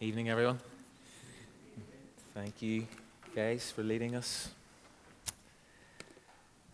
[0.00, 0.60] Evening, everyone.
[2.32, 2.86] Thank you,
[3.34, 4.48] guys, for leading us.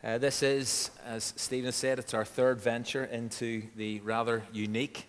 [0.05, 5.09] Uh, this is, as Stephen has said, it's our third venture into the rather unique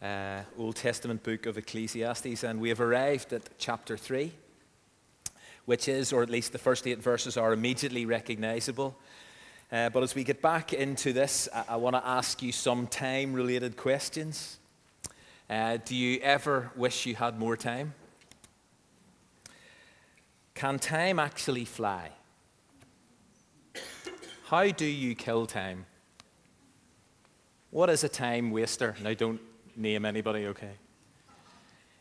[0.00, 4.32] uh, Old Testament book of Ecclesiastes, and we have arrived at chapter 3,
[5.66, 8.96] which is, or at least the first eight verses are immediately recognizable.
[9.70, 12.86] Uh, but as we get back into this, I, I want to ask you some
[12.86, 14.56] time related questions.
[15.50, 17.92] Uh, do you ever wish you had more time?
[20.54, 22.12] Can time actually fly?
[24.46, 25.86] How do you kill time?
[27.70, 28.94] What is a time waster?
[29.02, 29.40] Now, don't
[29.74, 30.74] name anybody, okay?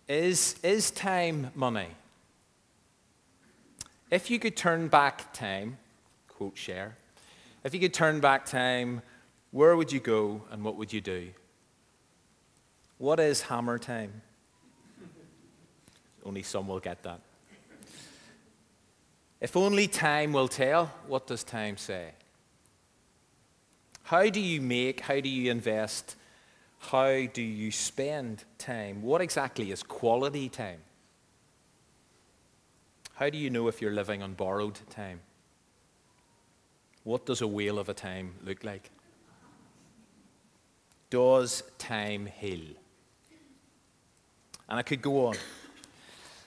[0.07, 1.87] Is, is time money?
[4.11, 5.79] If you could turn back time,
[6.27, 6.97] quote Cher,
[7.63, 9.01] if you could turn back time,
[9.49, 11.29] where would you go and what would you do?
[12.99, 14.21] What is hammer time?
[16.23, 17.21] Only some will get that.
[19.39, 22.11] If only time will tell, what does time say?
[24.03, 26.17] How do you make, how do you invest,
[26.79, 29.01] how do you spend time?
[29.01, 30.81] What exactly is quality time?
[33.13, 35.21] How do you know if you're living on borrowed time?
[37.05, 38.91] What does a wheel of a time look like?
[41.09, 42.75] Does time heal?
[44.69, 45.35] And I could go on.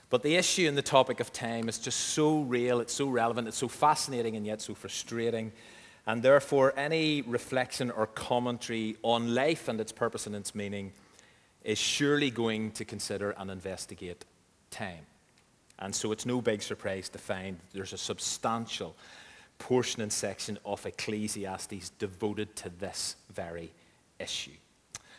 [0.08, 3.48] But the issue and the topic of time is just so real, it's so relevant,
[3.48, 5.52] it's so fascinating, and yet so frustrating.
[6.06, 10.92] And therefore, any reflection or commentary on life and its purpose and its meaning
[11.64, 14.24] is surely going to consider and investigate
[14.70, 15.06] time.
[15.78, 18.94] And so it's no big surprise to find there's a substantial
[19.58, 23.72] portion and section of Ecclesiastes devoted to this very
[24.18, 24.50] issue.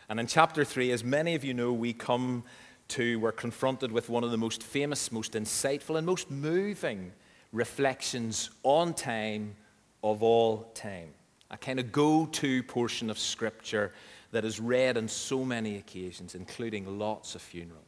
[0.10, 2.44] And in chapter 3, as many of you know, we come
[2.90, 7.12] to, we're confronted with one of the most famous, most insightful, and most moving
[7.52, 9.56] reflections on time
[10.04, 11.10] of all time.
[11.52, 13.94] A kind of go to portion of Scripture
[14.32, 17.84] that is read on so many occasions, including lots of funerals.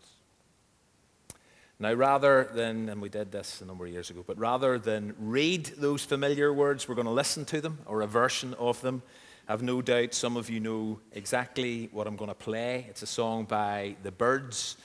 [1.77, 5.13] Now, rather than, and we did this a number of years ago, but rather than
[5.19, 9.01] read those familiar words, we're going to listen to them or a version of them.
[9.47, 12.87] I've no doubt some of you know exactly what I'm going to play.
[12.89, 14.75] It's a song by The Byrds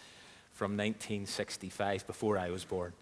[0.53, 2.93] from 1965, before I was born,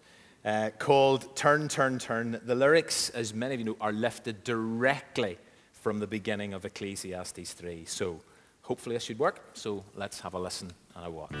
[0.45, 2.39] uh, called Turn, Turn, Turn.
[2.45, 5.37] The lyrics, as many of you know, are lifted directly
[5.73, 7.83] from the beginning of Ecclesiastes 3.
[7.83, 8.21] So
[8.61, 9.41] hopefully this should work.
[9.53, 11.35] So let's have a listen and a watch.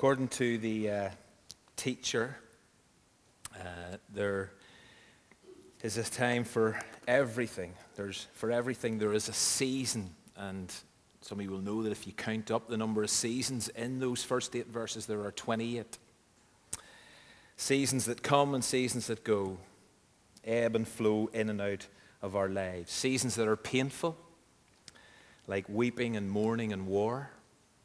[0.00, 1.08] According to the uh,
[1.76, 2.34] teacher.
[3.54, 4.50] Uh, there
[5.82, 7.74] is a time for everything.
[7.96, 10.14] There's, for everything, there is a season.
[10.38, 10.72] And
[11.20, 14.00] some of you will know that if you count up the number of seasons in
[14.00, 15.98] those first eight verses, there are 28.
[17.58, 19.58] Seasons that come and seasons that go,
[20.44, 21.86] ebb and flow in and out
[22.22, 22.90] of our lives.
[22.90, 24.16] Seasons that are painful,
[25.46, 27.32] like weeping and mourning and war,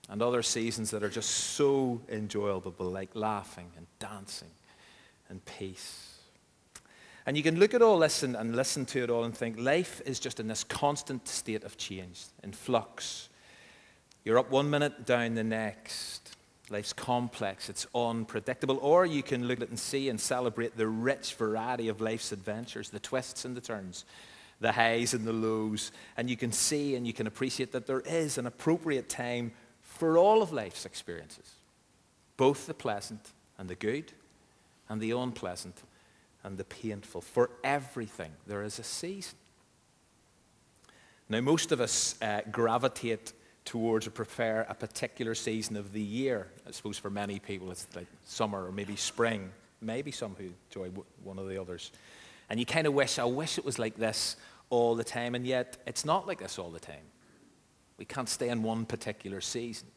[0.10, 4.52] and other seasons that are just so enjoyable, like laughing and dancing
[5.30, 6.16] and peace.
[7.25, 9.60] And you can look at all this and, and, listen to it all and think
[9.60, 13.30] life is just in this constant state of change, in flux.
[14.24, 16.36] You're up one minute, down the next.
[16.69, 18.80] Life's complex, it's unpredictable.
[18.81, 22.31] Or you can look at it and see and celebrate the rich variety of life's
[22.31, 24.06] adventures, the twists and the turns,
[24.62, 25.92] the highs and the lows.
[26.18, 29.52] And you can see and you can appreciate that there is an appropriate time
[29.95, 31.56] for all of life's experiences,
[32.38, 34.12] both the pleasant and the good,
[34.89, 35.81] and the unpleasant
[36.44, 37.21] and the painful.
[37.21, 39.38] For everything, there is a season.
[41.27, 43.33] Now, most of us uh, gravitate
[43.63, 46.47] towards or prefer a particular season of the year.
[46.68, 49.51] I suppose for many people, it's like summer or maybe spring.
[49.81, 50.89] Maybe some who enjoy
[51.24, 51.92] one of the others.
[52.50, 54.38] And you kind of wish, I wish it was like this
[54.69, 55.33] all the time.
[55.33, 57.03] And yet, it's not like this all the time.
[57.97, 59.88] We can't stay in one particular season.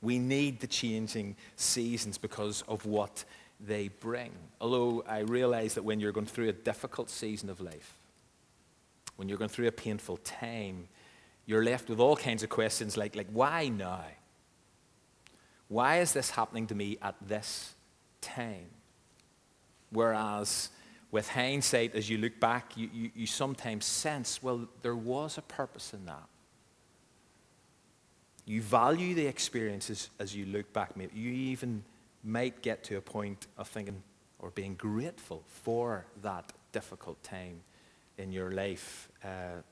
[0.00, 3.24] We need the changing seasons because of what
[3.60, 4.32] they bring.
[4.60, 7.94] Although I realize that when you're going through a difficult season of life,
[9.16, 10.88] when you're going through a painful time,
[11.46, 14.04] you're left with all kinds of questions like, like why now?
[15.68, 17.74] Why is this happening to me at this
[18.20, 18.66] time?
[19.90, 20.70] Whereas
[21.10, 25.42] with hindsight, as you look back, you, you, you sometimes sense, well, there was a
[25.42, 26.28] purpose in that.
[28.44, 30.92] You value the experiences as you look back.
[30.96, 31.84] You even
[32.24, 34.02] might get to a point of thinking
[34.38, 37.60] or being grateful for that difficult time
[38.18, 39.08] in your life.
[39.24, 39.62] Uh,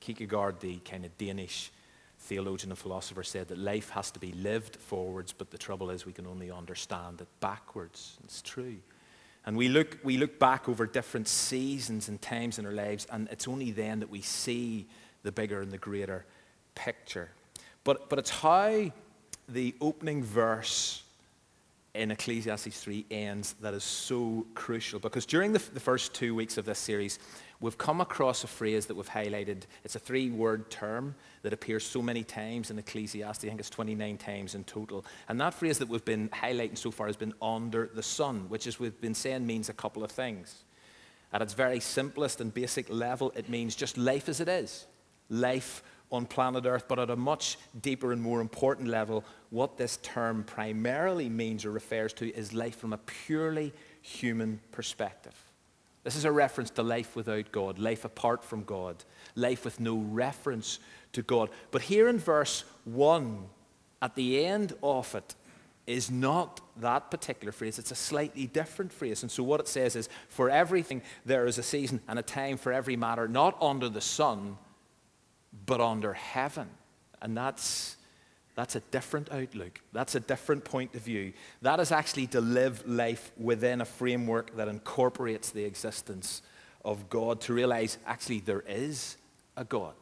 [0.00, 1.72] Kierkegaard, the kind of Danish
[2.20, 6.06] theologian and philosopher, said that life has to be lived forwards, but the trouble is
[6.06, 8.18] we can only understand it backwards.
[8.24, 8.76] It's true.
[9.44, 13.28] And we look, we look back over different seasons and times in our lives, and
[13.30, 14.86] it's only then that we see
[15.22, 16.24] the bigger and the greater
[16.74, 17.30] picture.
[17.86, 18.90] But, but it's how
[19.48, 21.04] the opening verse
[21.94, 24.98] in Ecclesiastes 3 ends that is so crucial.
[24.98, 27.20] Because during the, the, first two weeks of this series,
[27.60, 29.62] we've come across a phrase that we've highlighted.
[29.84, 33.44] It's a three word term that appears so many times in Ecclesiastes.
[33.44, 35.06] I think it's 29 times in total.
[35.28, 38.66] And that phrase that we've been highlighting so far has been under the sun, which,
[38.66, 40.64] as we've been saying, means a couple of things.
[41.32, 44.86] At its very simplest and basic level, it means just life as it is.
[45.30, 49.98] Life on planet Earth, but at a much deeper and more important level, what this
[49.98, 53.72] term primarily means or refers to is life from a purely
[54.02, 55.34] human perspective.
[56.04, 59.02] This is a reference to life without God, life apart from God,
[59.34, 60.78] life with no reference
[61.12, 61.50] to God.
[61.72, 63.44] But here in verse 1,
[64.00, 65.34] at the end of it,
[65.86, 67.78] is not that particular phrase.
[67.78, 69.22] It's a slightly different phrase.
[69.22, 72.56] And so what it says is, for everything there is a season and a time
[72.56, 74.58] for every matter, not under the sun,
[75.64, 76.68] but under heaven.
[77.22, 77.96] And that's,
[78.54, 79.80] that's a different outlook.
[79.92, 81.32] That's a different point of view.
[81.62, 86.42] That is actually to live life within a framework that incorporates the existence
[86.84, 89.16] of God, to realize actually there is
[89.56, 89.94] a God.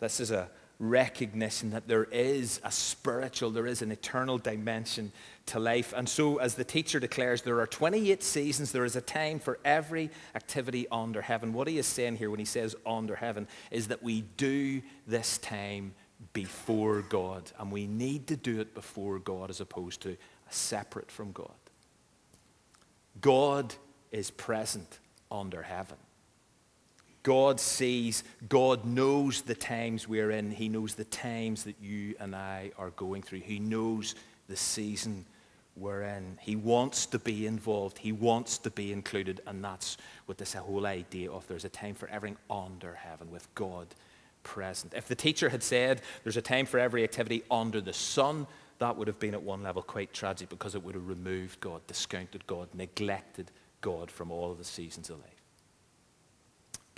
[0.00, 5.12] This is a recognition that there is a spiritual, there is an eternal dimension
[5.46, 5.92] to life.
[5.96, 9.58] And so, as the teacher declares, there are 28 seasons, there is a time for
[9.64, 11.52] every activity under heaven.
[11.52, 15.38] What he is saying here when he says under heaven is that we do this
[15.38, 15.94] time
[16.32, 20.16] before God, and we need to do it before God as opposed to
[20.50, 21.50] separate from God.
[23.20, 23.74] God
[24.12, 24.98] is present
[25.30, 25.96] under heaven.
[27.28, 30.50] God sees, God knows the times we're in.
[30.50, 33.40] He knows the times that you and I are going through.
[33.40, 34.14] He knows
[34.48, 35.26] the season
[35.76, 36.38] we're in.
[36.40, 37.98] He wants to be involved.
[37.98, 39.42] He wants to be included.
[39.46, 43.46] And that's what this whole idea of there's a time for everything under heaven with
[43.54, 43.88] God
[44.42, 44.94] present.
[44.96, 48.46] If the teacher had said there's a time for every activity under the sun,
[48.78, 51.86] that would have been at one level quite tragic because it would have removed God,
[51.86, 53.50] discounted God, neglected
[53.82, 55.37] God from all of the seasons of life.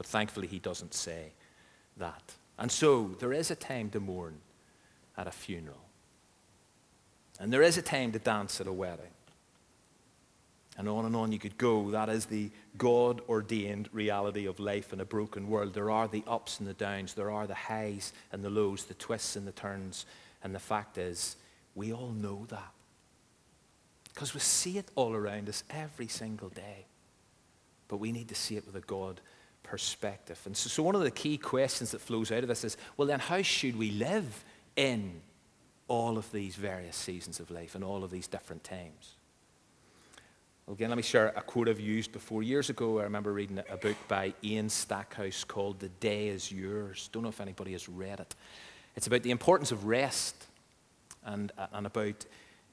[0.01, 1.35] But thankfully, he doesn't say
[1.99, 2.33] that.
[2.59, 4.39] And so, there is a time to mourn
[5.19, 5.85] at a funeral.
[7.39, 9.13] And there is a time to dance at a wedding.
[10.79, 11.91] And on and on you could go.
[11.91, 15.75] That is the God ordained reality of life in a broken world.
[15.75, 18.95] There are the ups and the downs, there are the highs and the lows, the
[18.95, 20.07] twists and the turns.
[20.43, 21.37] And the fact is,
[21.75, 22.73] we all know that.
[24.05, 26.87] Because we see it all around us every single day.
[27.87, 29.21] But we need to see it with a God
[29.63, 30.41] perspective.
[30.47, 33.09] And so, so, one of the key questions that flows out of this is well,
[33.09, 34.45] then, how should we live
[34.77, 35.21] in
[35.89, 39.17] all of these various seasons of life and all of these different times?
[40.71, 42.45] Again, let me share a quote I've used before.
[42.45, 47.11] Years ago, I remember reading a book by Ian Stackhouse called The Day is Yours.
[47.13, 48.37] Don't know if anybody has read it.
[48.95, 50.37] It's about the importance of rest
[51.25, 52.25] and, uh, and about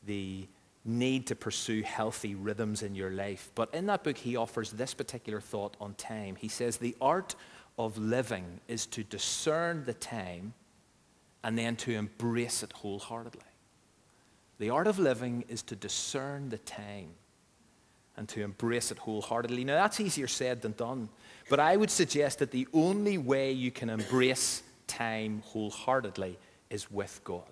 [0.05, 0.47] the
[0.85, 3.51] need to pursue healthy rhythms in your life.
[3.55, 6.35] But in that book, he offers this particular thought on time.
[6.35, 7.35] He says, The art
[7.77, 10.53] of living is to discern the time
[11.43, 13.41] and then to embrace it wholeheartedly.
[14.59, 17.09] The art of living is to discern the time
[18.15, 19.63] and to embrace it wholeheartedly.
[19.63, 21.09] Now, that's easier said than done.
[21.49, 27.21] But I would suggest that the only way you can embrace time wholeheartedly is with
[27.23, 27.43] God.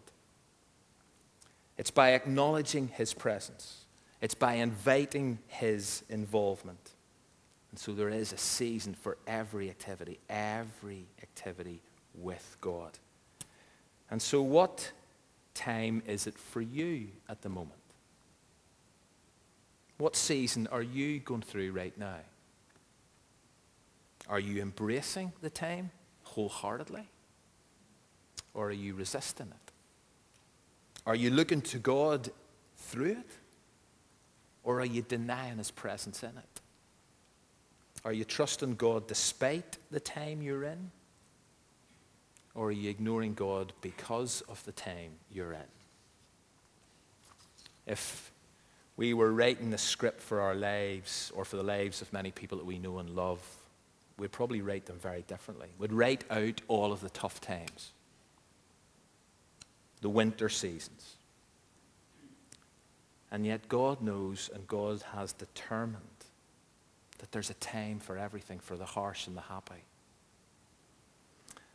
[1.78, 3.86] It's by acknowledging His presence,
[4.22, 6.92] it's by inviting His involvement.
[7.72, 11.82] And so there is a season for every activity, every activity
[12.14, 12.98] with God.
[14.10, 14.94] And so, what
[15.54, 17.74] time is it for you at the moment?
[19.98, 22.20] What season are you going through right now?
[24.28, 25.92] Are you embracing the time
[26.24, 27.10] wholeheartedly?
[28.54, 29.72] Or are you resisting it?
[31.06, 32.30] Are you looking to God
[32.78, 33.30] through it?
[34.64, 36.62] Or are you denying His presence in it?
[38.04, 40.92] Are you trusting God despite the time you're in?
[42.56, 45.60] Or are you ignoring God because of the time you're in?
[47.86, 48.32] If
[48.98, 52.58] we were writing the script for our lives or for the lives of many people
[52.58, 53.42] that we know and love,
[54.18, 55.68] we'd probably write them very differently.
[55.78, 57.92] We'd write out all of the tough times
[60.02, 61.16] the winter seasons.
[63.32, 66.02] And yet, God knows and God has determined
[67.20, 69.84] that there's a time for everything, for the harsh and the happy.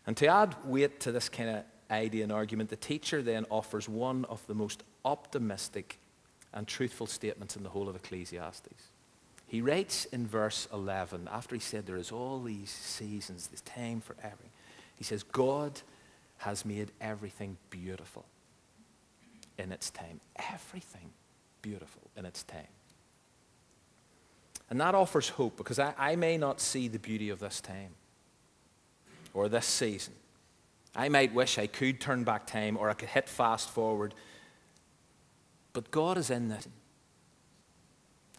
[0.06, 3.88] And to add weight to this kind of idea and argument, the teacher then offers
[3.88, 5.98] one of the most optimistic
[6.52, 8.90] and truthful statements in the whole of Ecclesiastes.
[9.46, 14.00] He writes in verse 11, after he said there is all these seasons, this time
[14.00, 14.50] for everything,
[14.96, 15.80] he says, God
[16.40, 18.24] has made everything beautiful
[19.58, 20.20] in its time.
[20.52, 21.10] Everything
[21.60, 22.66] beautiful in its time.
[24.70, 27.90] And that offers hope because I, I may not see the beauty of this time
[29.34, 30.14] or this season.
[30.94, 34.14] I might wish I could turn back time or I could hit fast forward.
[35.74, 36.66] But God is in this.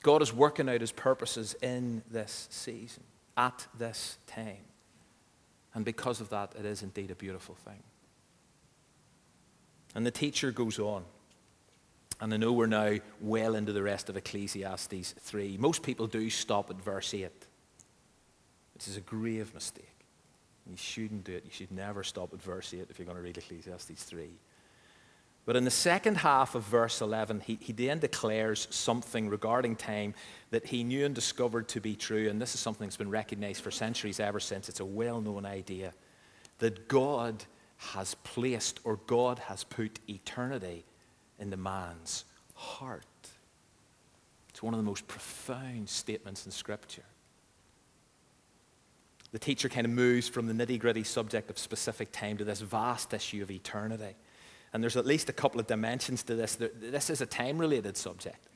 [0.01, 3.03] God is working out his purposes in this season,
[3.37, 4.65] at this time.
[5.75, 7.83] And because of that, it is indeed a beautiful thing.
[9.95, 11.03] And the teacher goes on.
[12.19, 15.57] And I know we're now well into the rest of Ecclesiastes 3.
[15.57, 17.29] Most people do stop at verse 8,
[18.75, 19.87] which is a grave mistake.
[20.69, 21.43] You shouldn't do it.
[21.45, 24.29] You should never stop at verse 8 if you're going to read Ecclesiastes 3.
[25.45, 30.13] But in the second half of verse 11, he, he then declares something regarding time
[30.51, 32.29] that he knew and discovered to be true.
[32.29, 34.69] And this is something that's been recognized for centuries ever since.
[34.69, 35.93] It's a well known idea
[36.59, 37.43] that God
[37.81, 40.85] has placed or God has put eternity
[41.39, 43.05] in the man's heart.
[44.49, 47.05] It's one of the most profound statements in Scripture.
[49.31, 52.61] The teacher kind of moves from the nitty gritty subject of specific time to this
[52.61, 54.15] vast issue of eternity.
[54.73, 56.55] And there's at least a couple of dimensions to this.
[56.55, 58.47] This is a time related subject.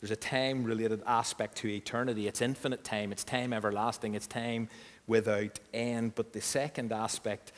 [0.00, 2.26] There's a time related aspect to eternity.
[2.26, 4.68] It's infinite time, it's time everlasting, it's time
[5.06, 6.16] without end.
[6.16, 7.52] But the second aspect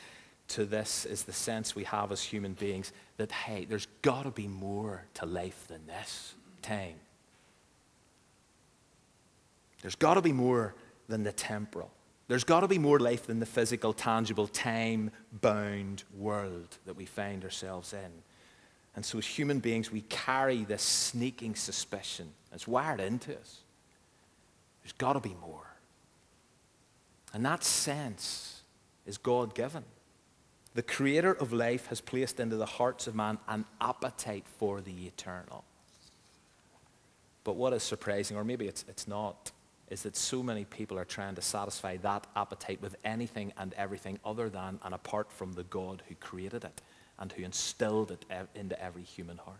[0.49, 4.31] to this is the sense we have as human beings that, hey, there's got to
[4.31, 6.95] be more to life than this time.
[9.81, 10.75] There's got to be more
[11.07, 11.91] than the temporal.
[12.27, 17.05] There's got to be more life than the physical, tangible, time bound world that we
[17.05, 18.11] find ourselves in.
[18.95, 22.31] And so, as human beings, we carry this sneaking suspicion.
[22.53, 23.59] It's wired into us.
[24.81, 25.67] There's got to be more.
[27.33, 28.61] And that sense
[29.05, 29.83] is God given.
[30.75, 35.07] The creator of life has placed into the hearts of man an appetite for the
[35.07, 35.63] eternal.
[37.45, 39.51] But what is surprising, or maybe it's, it's not,
[39.89, 44.19] is that so many people are trying to satisfy that appetite with anything and everything
[44.25, 46.81] other than and apart from the God who created it
[47.19, 49.57] and who instilled it into every human heart.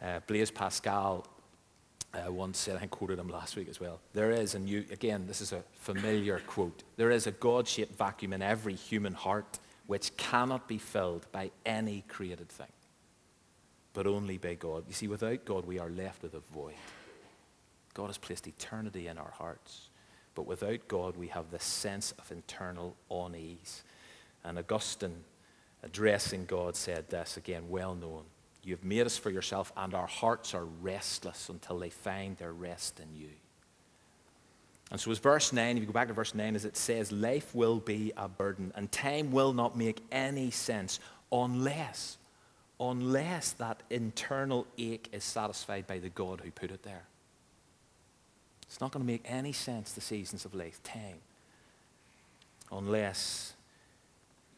[0.00, 1.26] Uh, Blaise Pascal
[2.26, 4.00] uh, once said, I quoted him last week as well.
[4.12, 7.96] There is, and you, again, this is a familiar quote, there is a God shaped
[7.96, 12.66] vacuum in every human heart which cannot be filled by any created thing.
[13.92, 14.84] but only by God.
[14.86, 16.74] You see, without God, we are left with a void.
[17.94, 19.88] God has placed eternity in our hearts.
[20.36, 23.82] But without God, we have this sense of internal unease.
[24.44, 25.24] And Augustine,
[25.82, 28.22] addressing God, said this again, well known.
[28.68, 32.52] You have made us for yourself, and our hearts are restless until they find their
[32.52, 33.30] rest in you.
[34.90, 37.10] And so, as verse 9, if you go back to verse 9, as it says,
[37.10, 41.00] life will be a burden, and time will not make any sense
[41.32, 42.18] unless,
[42.78, 47.04] unless that internal ache is satisfied by the God who put it there.
[48.64, 51.20] It's not going to make any sense, the seasons of life, time,
[52.70, 53.47] unless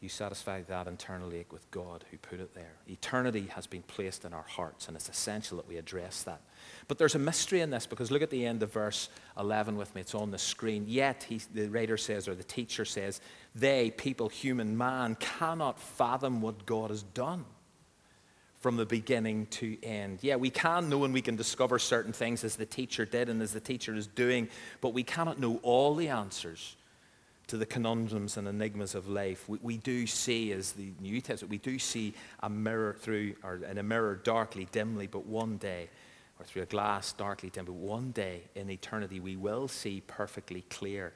[0.01, 2.73] you satisfy that internal ache with God who put it there.
[2.87, 6.41] Eternity has been placed in our hearts, and it's essential that we address that.
[6.87, 9.93] But there's a mystery in this because look at the end of verse 11 with
[9.93, 10.01] me.
[10.01, 10.85] It's on the screen.
[10.87, 13.21] Yet, he, the writer says, or the teacher says,
[13.53, 17.45] they, people, human, man, cannot fathom what God has done
[18.59, 20.19] from the beginning to end.
[20.21, 23.39] Yeah, we can know and we can discover certain things as the teacher did and
[23.41, 24.49] as the teacher is doing,
[24.81, 26.75] but we cannot know all the answers
[27.51, 29.49] to the conundrums and enigmas of life.
[29.49, 33.59] We, we do see, as the New Testament, we do see a mirror through, or
[33.69, 35.89] in a mirror darkly, dimly, but one day,
[36.39, 40.61] or through a glass darkly dimly, but one day in eternity we will see perfectly
[40.69, 41.11] clear.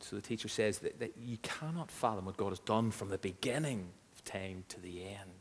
[0.00, 3.18] So the teacher says that, that you cannot fathom what God has done from the
[3.18, 5.32] beginning of time to the end.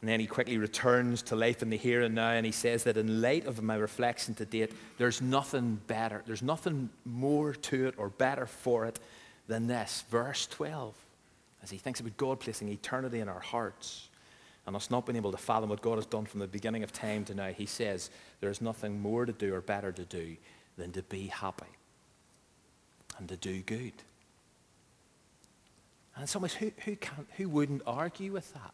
[0.00, 2.84] And then he quickly returns to life in the here and now, and he says
[2.84, 7.88] that in light of my reflection to date, there's nothing better, there's nothing more to
[7.88, 8.98] it or better for it
[9.46, 10.04] than this.
[10.10, 10.94] Verse 12,
[11.62, 14.08] as he thinks about God placing eternity in our hearts
[14.66, 16.92] and us not being able to fathom what God has done from the beginning of
[16.92, 18.08] time to now, he says
[18.40, 20.36] there's nothing more to do or better to do
[20.78, 21.66] than to be happy
[23.18, 23.92] and to do good.
[26.14, 28.72] And in some ways, who, who, can, who wouldn't argue with that?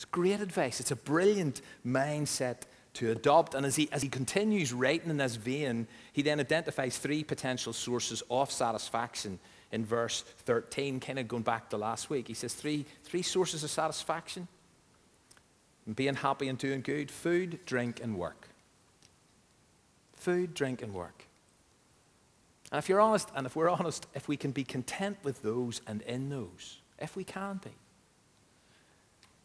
[0.00, 0.80] It's great advice.
[0.80, 2.62] It's a brilliant mindset
[2.94, 3.54] to adopt.
[3.54, 7.74] And as he, as he continues writing in this vein, he then identifies three potential
[7.74, 9.38] sources of satisfaction
[9.72, 12.28] in verse 13, kind of going back to last week.
[12.28, 14.48] He says three, three sources of satisfaction
[15.94, 18.48] being happy and doing good food, drink, and work.
[20.14, 21.26] Food, drink, and work.
[22.72, 25.82] And if you're honest, and if we're honest, if we can be content with those
[25.86, 27.72] and in those, if we can be,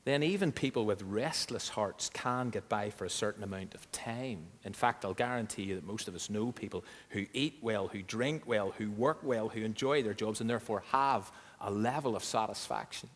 [0.05, 4.45] then even people with restless hearts can get by for a certain amount of time.
[4.63, 8.03] In fact, I'll guarantee you that most of us know people who eat well, who
[8.03, 12.23] drink well, who work well, who enjoy their jobs, and therefore have a level of
[12.23, 13.09] satisfaction.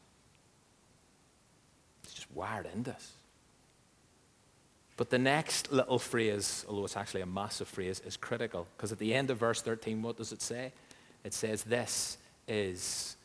[2.03, 3.11] It's just wired into us.
[4.97, 8.67] But the next little phrase, although it's actually a massive phrase, is critical.
[8.75, 10.73] Because at the end of verse 13, what does it say?
[11.23, 13.15] It says, This is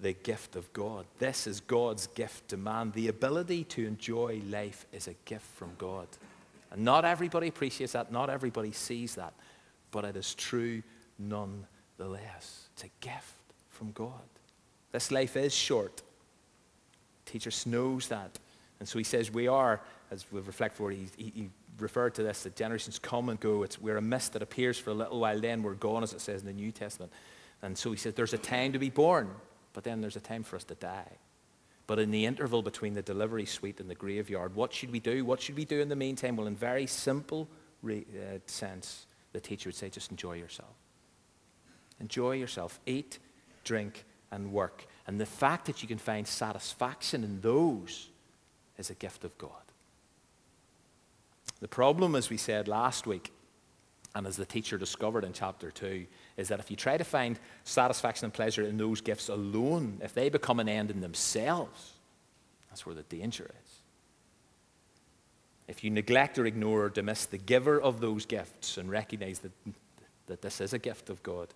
[0.00, 1.06] the gift of God.
[1.18, 2.92] This is God's gift to man.
[2.94, 6.08] The ability to enjoy life is a gift from God.
[6.70, 9.32] And not everybody appreciates that, not everybody sees that,
[9.90, 10.82] but it is true
[11.18, 12.68] nonetheless.
[12.74, 13.34] It's a gift
[13.68, 14.12] from God.
[14.90, 16.02] This life is short.
[17.26, 18.38] Teacher knows that.
[18.80, 19.80] And so he says, We are,
[20.10, 23.62] as we reflect for, he, he, he referred to this that generations come and go.
[23.62, 26.20] It's, we're a mist that appears for a little while, then we're gone, as it
[26.20, 27.12] says in the New Testament.
[27.62, 29.30] And so he says, There's a time to be born
[29.74, 31.18] but then there's a time for us to die.
[31.86, 35.22] But in the interval between the delivery suite and the graveyard, what should we do?
[35.24, 36.36] What should we do in the meantime?
[36.36, 37.46] Well, in very simple
[37.82, 40.72] re- uh, sense, the teacher would say, just enjoy yourself.
[42.00, 42.80] Enjoy yourself.
[42.86, 43.18] Eat,
[43.64, 44.86] drink, and work.
[45.06, 48.08] And the fact that you can find satisfaction in those
[48.78, 49.50] is a gift of God.
[51.60, 53.30] The problem, as we said last week,
[54.14, 57.38] and as the teacher discovered in chapter 2, is that if you try to find
[57.64, 61.94] satisfaction and pleasure in those gifts alone, if they become an end in themselves,
[62.70, 63.70] that's where the danger is.
[65.66, 69.52] If you neglect or ignore or dismiss the giver of those gifts and recognize that,
[70.26, 71.48] that this is a gift of God,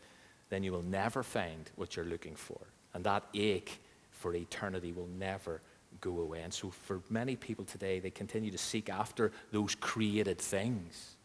[0.48, 2.58] then you will never find what you're looking for.
[2.94, 3.78] And that ache
[4.10, 5.60] for eternity will never
[6.00, 6.40] go away.
[6.40, 11.16] And so, for many people today, they continue to seek after those created things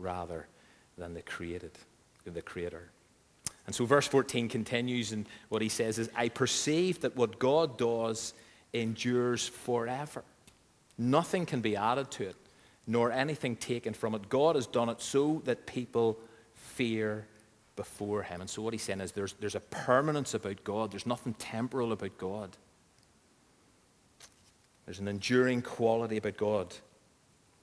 [0.00, 0.46] rather
[0.96, 1.72] than the created,
[2.24, 2.90] the creator.
[3.66, 7.78] And so verse 14 continues, and what he says is, I perceive that what God
[7.78, 8.34] does
[8.72, 10.24] endures forever.
[10.98, 12.36] Nothing can be added to it,
[12.86, 14.28] nor anything taken from it.
[14.28, 16.18] God has done it so that people
[16.54, 17.26] fear
[17.76, 18.40] before him.
[18.40, 21.92] And so what he's saying is there's, there's a permanence about God, there's nothing temporal
[21.92, 22.56] about God.
[24.84, 26.74] There's an enduring quality about God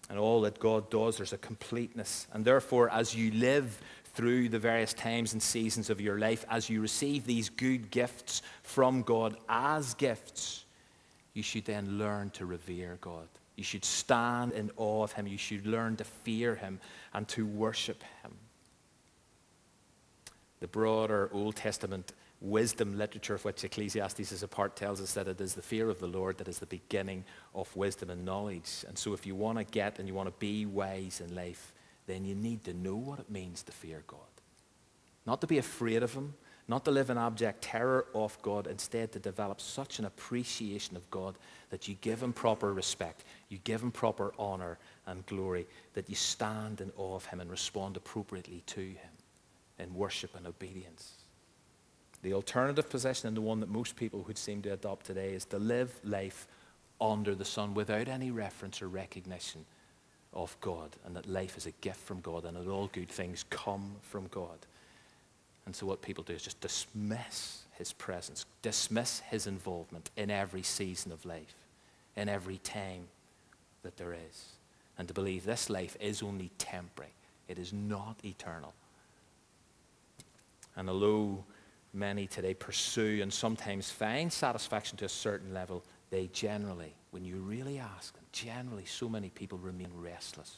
[0.10, 2.28] and all that God does, there's a completeness.
[2.34, 3.80] And therefore, as you live
[4.14, 8.42] through the various times and seasons of your life, as you receive these good gifts
[8.64, 10.66] from God as gifts,
[11.34, 13.28] you should then learn to revere God.
[13.58, 15.28] You should stand in awe of Him.
[15.28, 16.80] You should learn to fear Him
[17.14, 18.32] and to worship Him.
[20.62, 25.28] The broader Old Testament wisdom literature of which Ecclesiastes is a part tells us that
[25.28, 27.24] it is the fear of the Lord that is the beginning
[27.56, 28.86] of wisdom and knowledge.
[28.88, 31.74] And so, if you want to get and you want to be wise in life,
[32.06, 34.20] then you need to know what it means to fear God.
[35.26, 36.36] Not to be afraid of Him,
[36.68, 41.10] not to live in abject terror of God, instead to develop such an appreciation of
[41.10, 41.36] God
[41.70, 46.16] that you give Him proper respect, you give Him proper honor and glory, that you
[46.16, 49.12] stand in awe of Him and respond appropriately to Him
[49.80, 51.17] in worship and obedience.
[52.24, 55.46] The alternative position, and the one that most people would seem to adopt today, is
[55.46, 56.48] to live life
[57.00, 59.66] under the sun without any reference or recognition
[60.34, 63.46] of God, and that life is a gift from God, and that all good things
[63.50, 64.58] come from God.
[65.66, 70.64] And so, what people do is just dismiss His presence, dismiss His involvement in every
[70.64, 71.56] season of life,
[72.16, 73.08] in every time
[73.84, 74.54] that there is,
[74.98, 77.12] and to believe this life is only temporary,
[77.48, 78.74] it is not eternal.
[80.76, 81.44] And although
[81.94, 87.38] many today pursue and sometimes find satisfaction to a certain level, they generally, when you
[87.38, 90.58] really ask them, generally so many people remain restless,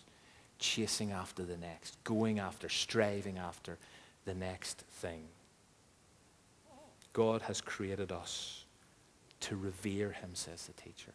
[0.60, 3.78] chasing after the next, going after, striving after
[4.26, 5.24] the next thing.
[7.14, 8.66] God has created us
[9.42, 11.14] to revere him, says the teacher.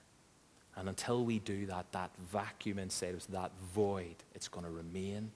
[0.77, 5.31] And until we do that, that vacuum inside us, that void, it's going to remain,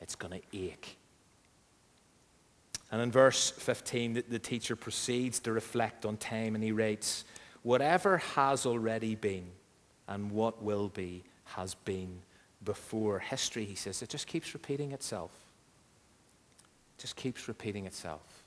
[0.00, 0.96] it's going to ache,
[2.90, 7.24] and in verse 15, the, the teacher proceeds to reflect on time and he writes,
[7.62, 9.46] Whatever has already been
[10.08, 12.20] and what will be has been
[12.64, 13.18] before.
[13.18, 15.30] History, he says, it just keeps repeating itself.
[16.98, 18.44] It just keeps repeating itself.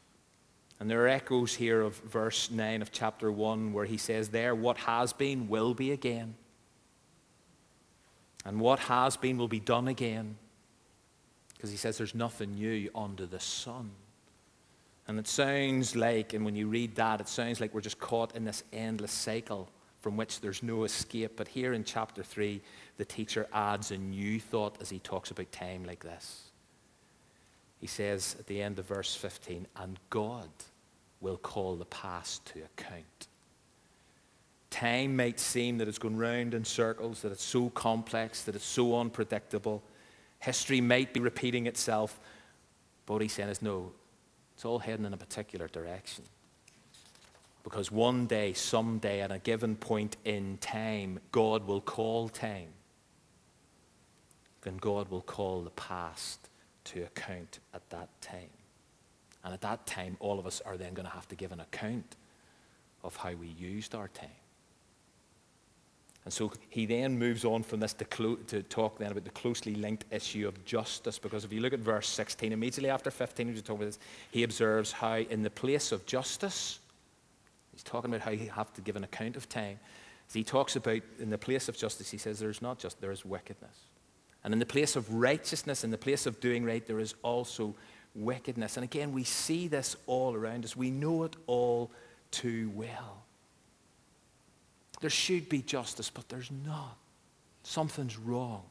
[0.79, 4.53] And there are echoes here of verse 9 of chapter 1 where he says, There,
[4.55, 6.35] what has been will be again.
[8.45, 10.35] And what has been will be done again.
[11.53, 13.91] Because he says there's nothing new under the sun.
[15.07, 18.35] And it sounds like, and when you read that, it sounds like we're just caught
[18.35, 21.33] in this endless cycle from which there's no escape.
[21.35, 22.61] But here in chapter 3,
[22.97, 26.51] the teacher adds a new thought as he talks about time like this.
[27.79, 30.49] He says at the end of verse 15, and God
[31.19, 33.27] will call the past to account.
[34.69, 38.65] Time might seem that it's going round in circles, that it's so complex, that it's
[38.65, 39.83] so unpredictable.
[40.39, 42.19] History might be repeating itself.
[43.05, 43.91] But what he's no,
[44.55, 46.23] it's all heading in a particular direction.
[47.63, 52.69] Because one day, someday, at a given point in time, God will call time.
[54.61, 56.49] Then God will call the past
[56.85, 58.49] to account at that time.
[59.43, 61.59] And at that time, all of us are then going to have to give an
[61.59, 62.15] account
[63.03, 64.29] of how we used our time.
[66.25, 69.29] And so he then moves on from this to, clo- to, talk then about the
[69.31, 71.19] closely linked issue of justice.
[71.19, 73.99] Because if you look at verse 16, immediately after 15, he's talking about this,
[74.31, 76.79] he observes how in the place of justice,
[77.73, 79.79] he's talking about how you have to give an account of time.
[80.29, 83.11] As he talks about in the place of justice, he says there's not just, there
[83.11, 83.77] is wickedness.
[84.45, 87.75] And in the place of righteousness, in the place of doing right, there is also
[88.15, 88.77] wickedness.
[88.77, 90.75] And again, we see this all around us.
[90.75, 91.91] We know it all
[92.31, 93.25] too well.
[95.03, 96.95] There should be justice, but there's not.
[97.63, 98.63] Something's wrong.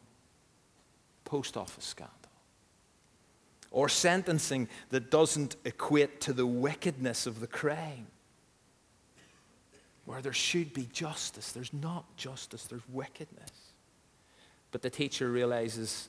[1.27, 2.16] Post office scandal.
[3.71, 8.07] Or sentencing that doesn't equate to the wickedness of the crime.
[10.07, 13.53] Where there should be justice, there's not justice, there's wickedness.
[14.71, 16.09] But the teacher realizes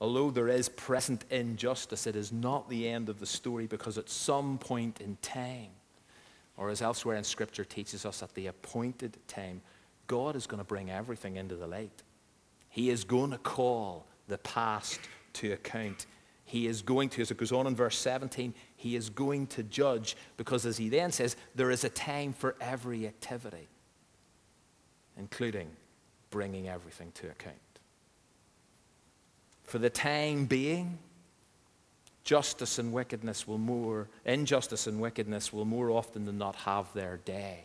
[0.00, 4.10] although there is present injustice, it is not the end of the story because at
[4.10, 5.70] some point in time,
[6.62, 9.60] or as elsewhere in Scripture teaches us, at the appointed time,
[10.06, 12.04] God is going to bring everything into the light.
[12.68, 15.00] He is going to call the past
[15.32, 16.06] to account.
[16.44, 19.64] He is going to, as it goes on in verse 17, he is going to
[19.64, 23.66] judge because, as he then says, there is a time for every activity,
[25.18, 25.68] including
[26.30, 27.56] bringing everything to account.
[29.64, 31.00] For the time being,
[32.24, 37.18] justice and wickedness will more, injustice and wickedness will more often than not have their
[37.24, 37.64] day.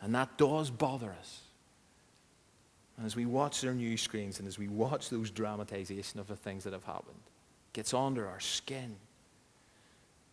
[0.00, 1.40] And that does bother us.
[2.96, 6.36] And as we watch their news screens and as we watch those dramatization of the
[6.36, 7.20] things that have happened,
[7.72, 8.96] it gets under our skin.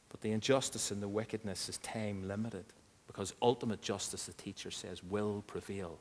[0.10, 2.66] But the injustice and the wickedness is time limited
[3.08, 6.00] because ultimate justice, the teacher says, will prevail.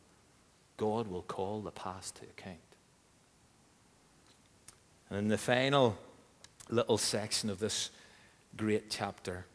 [0.76, 2.58] God will call the past to account.
[5.10, 5.98] And in the final
[6.68, 7.90] little section of this
[8.56, 9.46] great chapter,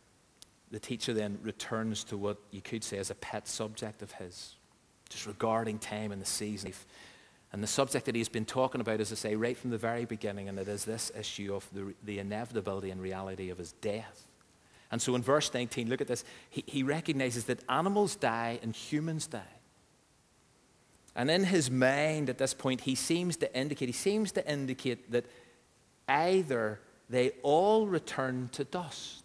[0.71, 4.55] the teacher then returns to what you could say is a pet subject of his.
[5.09, 6.71] just regarding time and the season.
[7.51, 10.05] And the subject that he's been talking about, as I say, right from the very
[10.05, 14.27] beginning, and it is this issue of the, the inevitability and reality of his death.
[14.91, 16.23] And so in verse 19, look at this.
[16.49, 19.41] He, he recognizes that animals die and humans die.
[21.15, 25.11] And in his mind at this point, he seems to indicate, he seems to indicate
[25.11, 25.25] that
[26.07, 29.23] either they all return to dust.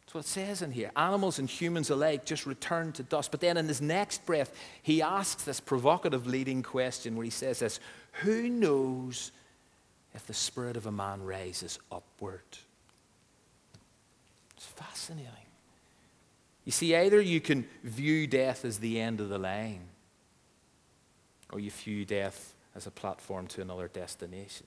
[0.00, 0.92] That's what it says in here.
[0.94, 3.32] Animals and humans alike just return to dust.
[3.32, 7.58] But then in his next breath, he asks this provocative leading question where he says
[7.58, 7.80] this
[8.22, 9.32] Who knows
[10.14, 12.42] if the spirit of a man rises upward?
[14.56, 15.32] It's fascinating.
[16.64, 19.82] You see, either you can view death as the end of the line,
[21.52, 24.66] or you view death as a platform to another destination.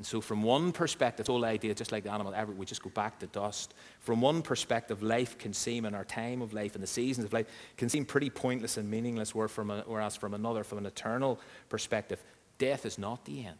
[0.00, 2.88] And so, from one perspective, the whole idea, just like the animal, we just go
[2.88, 3.74] back to dust.
[3.98, 7.34] From one perspective, life can seem, in our time of life and the seasons of
[7.34, 12.24] life, can seem pretty pointless and meaningless, whereas from another, from an eternal perspective,
[12.56, 13.58] death is not the end.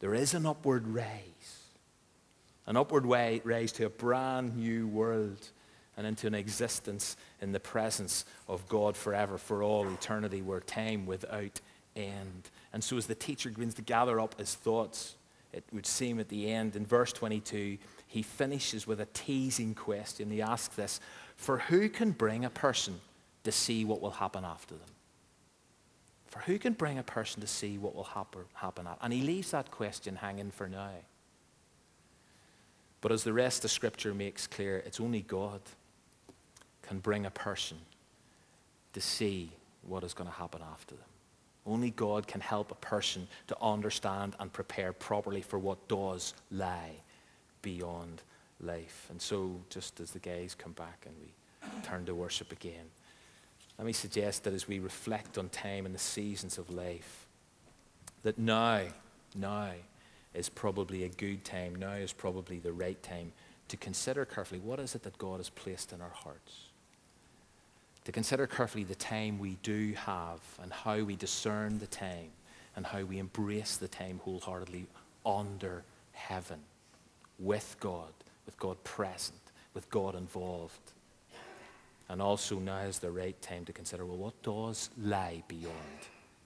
[0.00, 1.74] There is an upward rise,
[2.64, 5.50] an upward way, rise to a brand new world
[5.98, 11.04] and into an existence in the presence of God forever, for all eternity, where time
[11.04, 11.60] without
[11.96, 12.50] end.
[12.72, 15.16] And so, as the teacher begins to gather up his thoughts,
[15.52, 20.30] it would seem at the end, in verse 22, he finishes with a teasing question.
[20.30, 21.00] He asks this
[21.36, 23.00] For who can bring a person
[23.44, 24.88] to see what will happen after them?
[26.26, 28.08] For who can bring a person to see what will
[28.54, 30.90] happen, And he leaves that question hanging for now.
[33.00, 35.60] But as the rest of Scripture makes clear, it's only God
[36.82, 37.78] can bring a person
[38.92, 41.04] to see what is going to happen after them.
[41.66, 47.02] Only God can help a person to understand and prepare properly for what does lie
[47.62, 48.22] beyond
[48.60, 49.08] life.
[49.10, 51.34] And so, just as the guys come back and we
[51.82, 52.86] turn to worship again,
[53.78, 57.26] let me suggest that as we reflect on time and the seasons of life,
[58.22, 58.82] that now,
[59.34, 59.72] now
[60.32, 63.32] is probably a good time, now is probably the right time
[63.68, 66.65] to consider carefully what is it that God has placed in our hearts
[68.06, 72.30] to consider carefully the time we do have and how we discern the time
[72.76, 74.86] and how we embrace the time wholeheartedly
[75.26, 76.60] under heaven
[77.40, 78.12] with God,
[78.46, 79.40] with God present,
[79.74, 80.92] with God involved.
[82.08, 85.74] And also now is the right time to consider well, what does lie beyond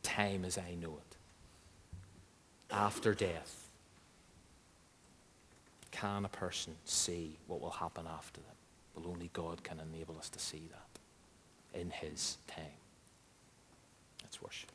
[0.02, 1.16] time as I know it?
[2.70, 3.68] After death,
[5.90, 8.56] can a person see what will happen after them?
[8.96, 10.89] Well, only God can enable us to see that
[11.74, 12.64] in his time.
[14.22, 14.70] Let's worship.